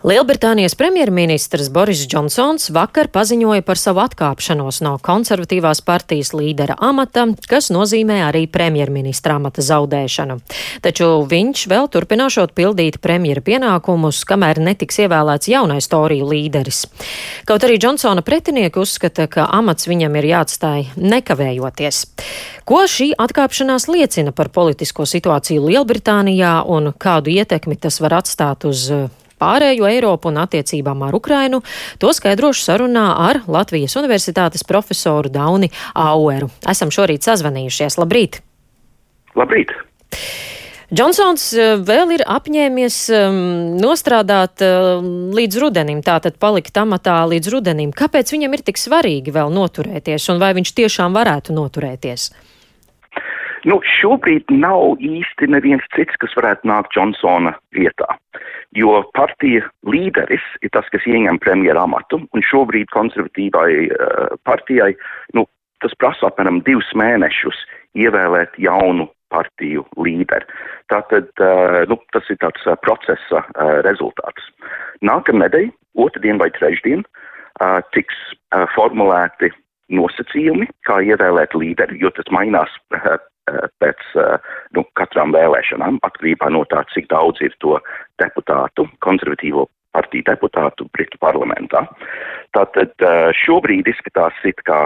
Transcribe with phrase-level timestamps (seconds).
[0.00, 7.68] Lielbritānijas premjerministrs Boris Džonsons vakar paziņoja par savu atkāpšanos no konservatīvās partijas līdera amata, kas
[7.68, 10.38] nozīmē arī premjerministra amata zaudēšanu.
[10.80, 16.86] Taču viņš vēl turpināšot pildīt premjera pienākumus, kamēr netiks ievēlēts jaunais Toriju līderis.
[17.44, 22.02] Kaut arī Džonsona pretinieki uzskata, ka amats viņam ir jāatstāj nekavējoties.
[22.64, 28.88] Ko šī atkāpšanās liecina par politisko situāciju Lielbritānijā un kādu ietekmi tas var atstāt uz
[29.40, 31.62] pārējo Eiropu un attiecībām ar Ukrainu,
[31.98, 36.52] to skaidrošu sarunā ar Latvijas Universitātes profesoru Dauni Aueru.
[36.68, 37.98] Esam šorīt sazvanījušies.
[38.00, 38.42] Labrīt!
[39.38, 39.74] Labrīt!
[40.90, 43.36] Džonsons eh, vēl ir apņēmies um,
[43.78, 44.98] nostrādāt uh,
[45.38, 47.92] līdz rudenim, tātad palikt amatā līdz rudenim.
[47.94, 52.32] Kāpēc viņam ir tik svarīgi vēl noturēties, un vai viņš tiešām varētu noturēties?
[53.68, 58.08] Nu, šobrīd nav īsti neviens cits, kas varētu nākt Džonsona vietā,
[58.76, 64.94] jo partija līderis ir tas, kas ieņem premjera amatu, un šobrīd konservatīvai uh, partijai,
[65.36, 65.44] nu,
[65.84, 67.60] tas prasa apmēram divus mēnešus
[68.00, 70.48] ievēlēt jaunu partiju līderi.
[70.92, 74.48] Tātad, uh, nu, tas ir tāds uh, procesa uh, rezultāts.
[75.04, 75.68] Nākamnedēļ,
[76.00, 79.52] otrdien vai trešdien, uh, tiks uh, formulēti
[79.90, 83.18] nosacījumi, kā ievēlēt līderi, jo tas mainās uh,
[83.82, 84.00] pēc
[84.76, 87.78] nu, katrām vēlēšanām, atkarībā no tā, cik daudz ir to
[88.22, 91.84] deputātu, konservatīvo partiju deputātu Britu parlamentā.
[92.54, 92.94] Tātad
[93.34, 94.84] šobrīd izskatās it kā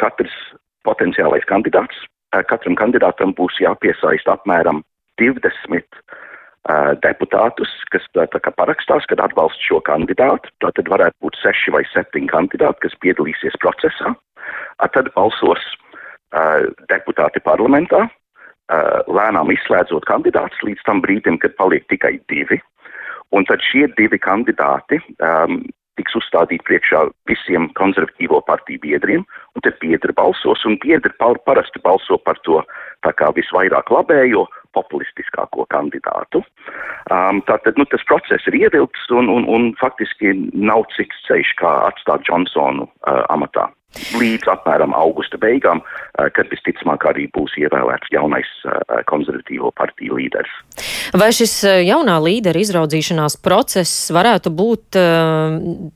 [0.00, 0.36] katrs
[0.88, 2.06] potenciālais kandidāts,
[2.48, 4.82] katram kandidātam būs jāpiesaist apmēram
[5.20, 5.84] 20
[7.02, 10.50] deputātus, kas tā, tā kā parakstās, kad atbalsta šo kandidātu.
[10.64, 14.12] Tātad varētu būt seši vai septiņi kandidāti, kas piedalīsies procesā.
[14.92, 15.64] Tad balsos
[16.90, 18.04] deputāti parlamentā,
[19.08, 22.60] lēnām izslēdzot kandidātus līdz tam brīdim, kad paliek tikai divi.
[23.32, 25.62] Un tad šie divi kandidāti um,
[25.98, 29.24] tiks uzstādīti priekšā visiem konservatīvo partiju biedriem,
[29.56, 32.62] un tad biedri balsos, un biedri parasti balso par to
[33.06, 34.46] tā kā visvairāk labējo,
[34.78, 36.44] populistiskāko kandidātu.
[37.10, 41.74] Um, tātad, nu, tas process ir ievilkts, un, un, un faktiski nav cits ceļš, kā
[41.90, 43.68] atstāt Džonsonu uh, amatā
[44.18, 50.54] līdz apmēram augusta beigām, eh, kad visticamāk arī būs ievēlēts jaunais eh, konservatīvo partiju līderis.
[51.16, 54.98] Vai šis eh, jaunā līdera izraudzīšanās process varētu būt,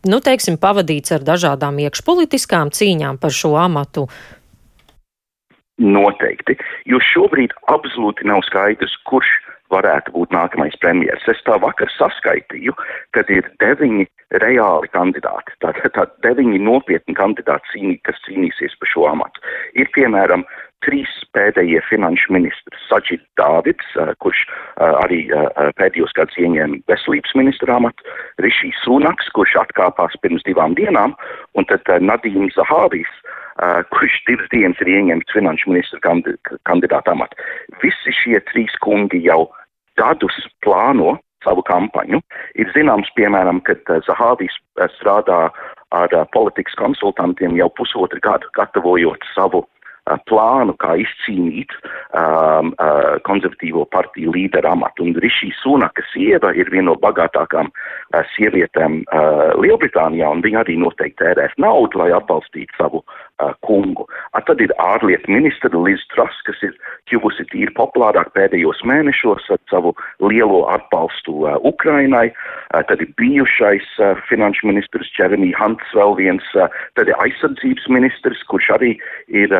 [0.09, 4.09] nu, teiksim, pavadīts ar dažādām iekšpolitiskām cīņām par šo amatu?
[5.81, 9.31] Noteikti, jo šobrīd absolūti nav skaidrs, kurš
[9.72, 11.25] varētu būt nākamais premjeras.
[11.33, 12.75] Es tā vakar saskaitīju,
[13.16, 14.05] kad ir deviņi
[14.43, 19.43] reāli kandidāti, tātad tā, deviņi nopietni kandidāti, cīnī, kas cīnīsies par šo amatu.
[19.72, 20.44] Ir piemēram
[20.84, 23.93] trīs pēdējie finanšu ministri- Saģit Dāvids,
[24.25, 24.44] kurš
[24.77, 25.25] arī
[25.78, 28.05] pēdējos gadus ieņēma veselības ministra amatu,
[28.44, 31.15] Rišī Sunaks, kurš atkāpās pirms divām dienām,
[31.55, 33.12] un tad Nadīms Zahāvijs,
[33.60, 35.98] Uh, kurš divas dienas ir ieņemts finanšu ministra
[36.64, 37.36] kandidāta amatu.
[37.82, 39.44] Visi šie trīs kungi jau
[40.00, 42.22] gadus plāno savu kampaņu.
[42.56, 45.42] Ir zināms, piemēram, ka uh, Zahāvijs uh, strādā
[45.92, 49.66] ar politikas konsultantiem jau pusotru gadu, gatavojot savu
[50.26, 55.06] plānu, kā izcīnīt um, uh, konservatīvo partiju līderu amatu.
[55.06, 60.78] Un Rišī Sunaka sieva ir viena no bagātākām uh, sievietēm uh, Lielbritānijā, un viņa arī
[60.82, 64.08] noteikti tērēs naudu, lai atbalstītu savu uh, kungu.
[64.34, 66.74] A, tad ir ārlietu ministra Liz Truss, kas ir
[67.10, 72.32] kļuvusi tīri populārāk pēdējos mēnešos ar savu lielo atbalstu uh, Ukrainai.
[72.72, 77.88] Uh, tad ir bijušais uh, finanšu ministrs Jeremy Hunts, vēl viens, uh, tad ir aizsardzības
[77.93, 78.93] ministrs, kurš arī
[79.28, 79.53] ir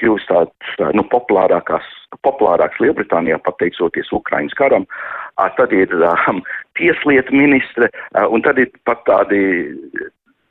[0.00, 1.84] kļuvis tāds nu, populārākās
[2.24, 4.86] populārāks Lielbritānijā pateicoties Ukrainas karam,
[5.58, 6.40] tad ir um,
[6.80, 7.90] tieslietu ministre,
[8.32, 9.42] un tad ir pat tādi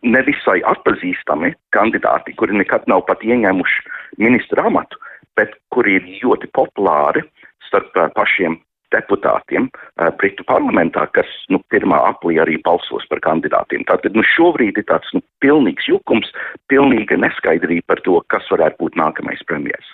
[0.06, 5.02] nevisai atpazīstami kandidāti, kuri nekad nav pat ieņēmuši ministra amatu,
[5.34, 7.26] bet kuri ir ļoti populāri
[7.66, 8.62] starp pašiem
[8.96, 13.86] deputātiem uh, Britu parlamentā, kas nu, pirmā aplī arī balsos par kandidātiem.
[13.90, 16.32] Tātad nu, šobrīd ir tāds nu, pilnīgs jukums,
[16.72, 19.90] pilnīga neskaidrība par to, kas varētu būt nākamais premjers.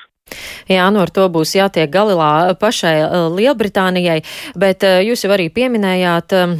[0.71, 4.21] Jā, nu ar to būs jātiek galā pašai eh, Lielbritānijai,
[4.59, 6.53] bet eh, jūs jau arī pieminējāt eh,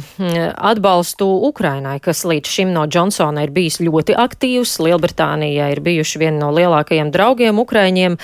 [0.52, 4.76] atbalstu Ukrainai, kas līdz šim no Džonsona ir bijis ļoti aktīvs.
[4.84, 8.18] Lielbritānija ir bijuši viena no lielākajiem draugiem Ukraiņiem.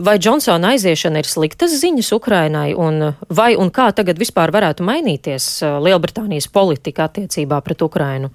[0.00, 5.50] Vai Džonsona aiziešana ir sliktas ziņas Ukrainai, un vai un kā tagad vispār varētu mainīties
[5.84, 8.32] Lielbritānijas politika attiecībā pret Ukrainu?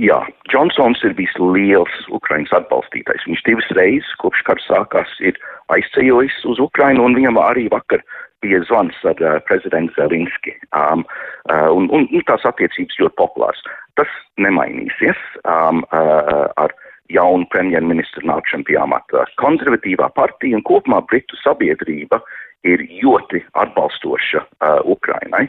[0.00, 0.18] Jā,
[0.48, 3.26] Džonsons ir bijis liels Ukrainas atbalstītājs.
[3.28, 5.38] Viņš divas reizes, kopš kara sākās, ir
[5.74, 8.04] aizceļojis uz Ukrainu, un viņam arī vakar
[8.44, 11.02] bija zvans ar uh, prezidentu Zelinski, um,
[11.50, 13.64] uh, un, un, un tās attiecības ļoti populārs.
[13.98, 16.74] Tas nemainīsies um, uh, ar
[17.12, 19.24] jaunu premjerministru nākšanu pie amata.
[19.42, 22.20] Konservatīvā partija un kopumā Britu sabiedrība
[22.68, 25.46] ir ļoti atbalstoša uh, Ukrainai.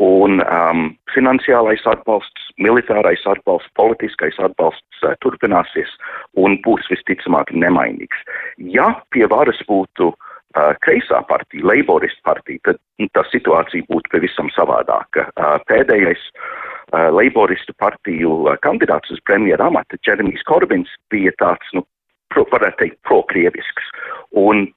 [0.00, 5.92] Un um, finansiālais atbalsts, militārais atbalsts, politiskais atbalsts uh, turpināsies
[6.40, 8.24] un būs visticamāk nemainīgs.
[8.72, 14.48] Ja pie varas būtu uh, kreisā partija, Leiboristu partija, tad nu, tā situācija būtu pavisam
[14.56, 15.28] savādāka.
[15.36, 21.84] Uh, pēdējais uh, Leiboristu partiju uh, kandidāts uz premjera amata, Džeremijs Korbins, bija tāds, nu,
[22.32, 23.92] pro, varētu teikt, prokrievisks.
[24.32, 24.70] Un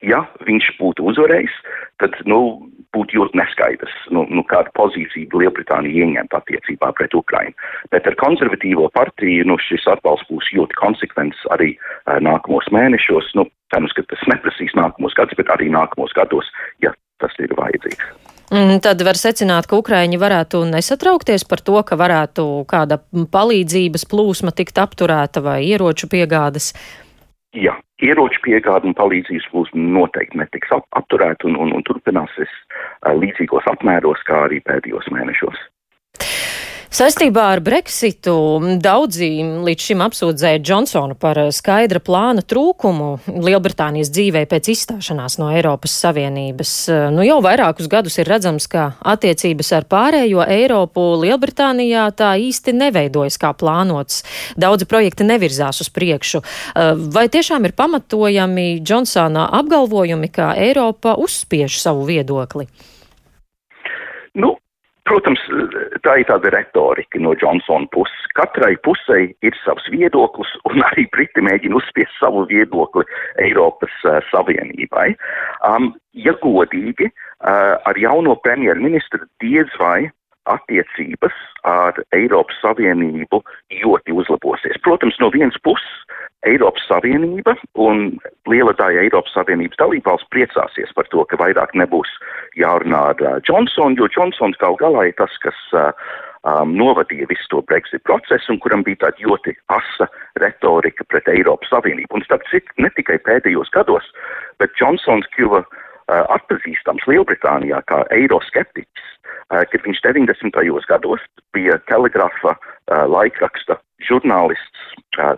[0.00, 1.56] ja viņš būtu uzvarējis,
[2.00, 2.69] tad, nu,
[3.00, 7.56] būtu ļoti neskaidrs, nu, nu kāda pozīcija Lielbritānija ieņemt attiecībā pret Ukrainu.
[7.90, 13.32] Bet ar konservatīvo partiju, nu, šis atbalsts būs ļoti konsekvents arī uh, nākamos mēnešos.
[13.38, 16.52] Nu, cerams, ka tas neprasīs nākamos gadus, bet arī nākamos gados,
[16.84, 18.12] ja tas ir vajadzīgs.
[18.50, 22.98] Mm, tad var secināt, ka Ukraiņi varētu nesatraukties par to, ka varētu kāda
[23.30, 26.72] palīdzības plūsma tikt apturēta vai ieroču piegādes.
[27.54, 32.52] Jā, ieroču piegāde un palīdzības būs noteikti netiks apturēta un, un, un turpināsies
[33.22, 35.68] līdzīgos apmēros kā arī pēdējos mēnešos.
[36.90, 38.32] Saistībā ar Brexitu
[38.82, 39.28] daudzi
[39.62, 46.72] līdz šim apsūdzēja Džonsonu par skaidra plāna trūkumu Lielbritānijas dzīvē pēc izstāšanās no Eiropas Savienības.
[47.14, 53.38] Nu, jau vairākus gadus ir redzams, ka attiecības ar pārējo Eiropu Lielbritānijā tā īsti neveidojas
[53.38, 54.24] kā plānots.
[54.58, 56.42] Daudzi projekti nevirzās uz priekšu.
[57.14, 62.66] Vai tiešām ir pamatojami Džonsona apgalvojumi, ka Eiropa uzspiež savu viedokli?
[64.34, 64.56] Nu,
[65.08, 65.40] Protams,
[66.04, 68.26] tā ir tāda retorika no Džonsona puses.
[68.36, 73.06] Katrai pusē ir savs viedoklis, un arī Briti mēģina uzspiest savu viedokli
[73.42, 75.10] Eiropas uh, Savienībai.
[75.66, 80.10] Um, ja godīgi, uh, ar jauno premjerministru diez vai
[80.48, 81.36] attiecības
[81.68, 83.42] ar Eiropas Savienību
[83.82, 84.78] ļoti uzlabosies.
[84.84, 86.16] Protams, no vienas puses
[86.48, 88.16] Eiropas Savienība un
[88.48, 92.08] liela daļa Eiropas Savienības dalībvalsts priecāsies par to, ka vairāk nebūs
[92.56, 95.92] jārunā ar uh, Johnsonu, jo Johnsons gal galā ir tas, kas uh,
[96.48, 100.08] um, novadīja visu to Brexit procesu un kuram bija tāda ļoti asa
[100.40, 102.16] retorika pret Eiropas Savienību.
[102.16, 104.08] Un starp citu, ne tikai pēdējos gados,
[104.62, 109.08] bet Johnsons kļuva uh, atpazīstams Lielbritānijā kā eiroskeptiķis
[109.50, 110.58] kad viņš 90.
[110.86, 111.22] gados
[111.54, 112.54] bija telegrafa
[113.10, 114.84] laikraksta žurnālists,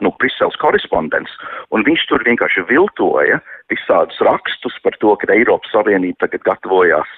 [0.04, 1.32] nu, Briseles korespondents,
[1.74, 3.40] un viņš tur vienkārši viltoja
[3.72, 7.10] visādus rakstus par to, ka Eiropas Savienība tagad gatavojās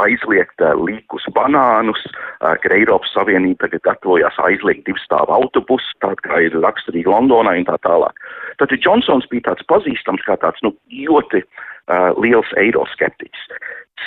[0.00, 2.04] aizliegt līkus banānus,
[2.40, 7.78] ka Eiropas Savienība tagad gatavojās aizliegt divstāvu autobusu, tād kā ir raksturīgi Londonai un tā
[7.86, 8.18] tālāk.
[8.60, 13.48] Tad Džonsons bija tāds pazīstams kā tāds, nu, ļoti uh, liels eiroskeptiķis.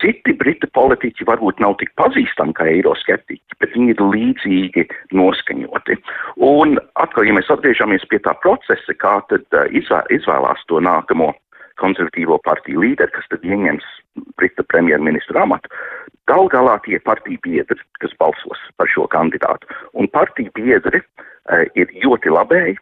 [0.01, 4.83] Citi britu politiķi varbūt nav tik pazīstami kā eiroskeptiķi, bet viņi ir līdzīgi
[5.15, 5.97] noskaņoti.
[6.43, 9.67] Un atkal, ja mēs atgriežamies pie tā procesa, kā tad uh,
[10.13, 11.33] izvēlās to nākamo
[11.81, 13.85] konservatīvo partiju līderi, kas tad ieņems
[14.39, 15.67] Brita premjerministra amatu,
[16.31, 19.67] gal galā tie partiju biedri, kas balsos par šo kandidātu.
[19.93, 22.77] Un partiju biedri uh, ir ļoti labēji,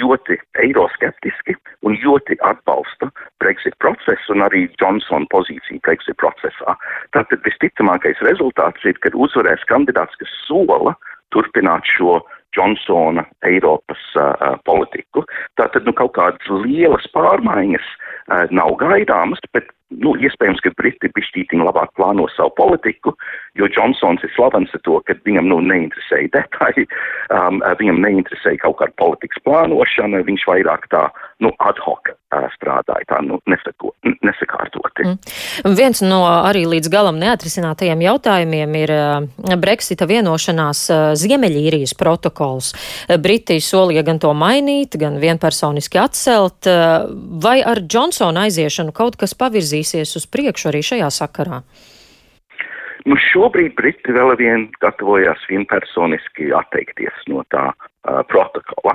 [0.00, 3.10] ļoti eiroskeptiski un ļoti atbalsta
[3.42, 6.76] Brexit procesu un arī Johnsona pozīciju Brexit procesā.
[7.16, 10.94] Tātad visticamākais rezultāts ir, kad uzvarēs kandidāts, kas sola
[11.36, 12.20] turpināt šo
[12.56, 15.24] Johnsona Eiropas uh, politiku.
[15.60, 21.66] Tātad nu, kaut kādas lielas pārmaiņas uh, nav gaidāmas, bet nu, iespējams, ka Briti bišķītiņi
[21.66, 23.14] labāk plāno savu politiku,
[23.58, 26.86] jo Džonsons ir slavens ar to, ka viņam nu, neinteresēja detaļi,
[27.34, 31.06] um, viņam neinteresēja kaut kāda politikas plānošana, viņš vairāk tā
[31.44, 33.92] nu, ad hoc uh, strādāja, tā nu, nesako,
[34.24, 35.06] nesakārtoti.
[35.06, 35.76] Mm.
[35.78, 42.72] Viens no arī līdz galam neatrisinātajiem jautājumiem ir uh, Brexita vienošanās uh, Ziemeļīrijas protokols.
[43.20, 47.06] Briti solīja gan to mainīt, gan vienpersoniski atcelt, uh,
[47.44, 51.62] vai ar Džonsona aiziešanu kaut kas pavirzīs virzīsies uz priekšu arī šajā sakarā?
[53.04, 58.94] Nu, šobrīd Briti vēl vien gatavojās vienpersoniski atteikties no tā uh, protokola,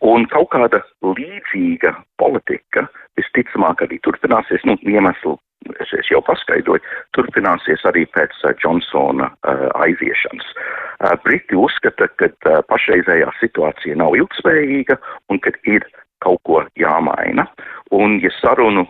[0.00, 2.86] un kaut kāda līdzīga politika
[3.20, 5.36] visticamāk arī turpināsies, nu, iemeslu
[5.76, 6.80] es, es jau paskaidroju,
[7.12, 10.54] turpināsies arī pēc uh, Johnsona uh, aiziešanas.
[10.56, 14.96] Uh, Briti uzskata, ka uh, pašreizējā situācija nav ilgspējīga
[15.28, 15.84] un ka ir
[16.24, 17.44] kaut ko jāmaina.
[17.92, 18.86] Un, ja sarunu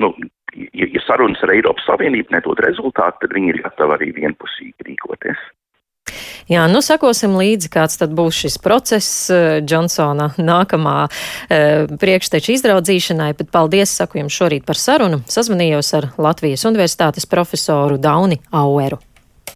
[0.00, 0.12] nu,
[0.54, 5.44] ja, ja sarunas ar Eiropas Savienību nedod rezultātu, tad viņi ir gatavi arī vienpusīgi rīkoties.
[6.50, 9.30] Jā, nu sakosim līdzi, kāds tad būs šis process
[9.64, 15.22] Džonsona nākamā e, priekšteča izraudzīšanai, bet paldies saku jums šorīt par sarunu.
[15.24, 19.00] Sazvanījos ar Latvijas Universitātes profesoru Dauni Aueru.